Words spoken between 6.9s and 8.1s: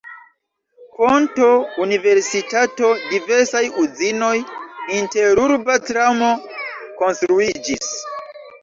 konstruiĝis.